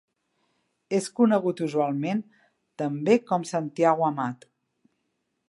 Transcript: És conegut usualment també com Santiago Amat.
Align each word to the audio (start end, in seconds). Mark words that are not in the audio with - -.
És 0.99 1.09
conegut 1.19 1.61
usualment 1.67 2.23
també 2.83 3.19
com 3.33 3.47
Santiago 3.53 4.09
Amat. 4.11 4.51